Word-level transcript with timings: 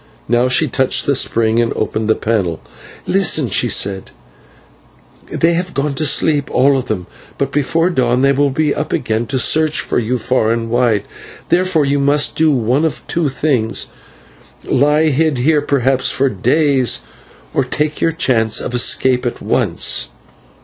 Now 0.27 0.47
she 0.47 0.67
touched 0.67 1.05
the 1.05 1.13
spring 1.13 1.59
and 1.59 1.71
opened 1.75 2.09
the 2.09 2.15
panel. 2.15 2.59
"Listen," 3.05 3.51
she 3.51 3.69
said, 3.69 4.09
"they 5.29 5.53
have 5.53 5.75
gone 5.75 5.93
to 5.93 6.07
sleep 6.07 6.49
all 6.49 6.75
of 6.75 6.87
them, 6.87 7.05
but 7.37 7.51
before 7.51 7.91
dawn 7.91 8.23
they 8.23 8.31
will 8.31 8.49
be 8.49 8.73
up 8.73 8.91
again 8.93 9.27
to 9.27 9.37
search 9.37 9.79
for 9.79 9.99
you 9.99 10.17
far 10.17 10.49
and 10.49 10.71
wide. 10.71 11.03
Therefore 11.49 11.85
you 11.85 11.99
must 11.99 12.35
do 12.35 12.49
one 12.49 12.83
of 12.83 13.05
two 13.05 13.29
things; 13.29 13.89
lie 14.65 15.09
hid 15.09 15.37
here, 15.37 15.61
perhaps 15.61 16.09
for 16.09 16.29
days, 16.29 17.01
or 17.53 17.63
take 17.63 18.01
your 18.01 18.11
chance 18.11 18.59
of 18.59 18.73
escape 18.73 19.23
at 19.23 19.39
once." 19.39 20.09